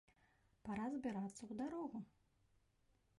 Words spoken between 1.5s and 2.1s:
дарогу!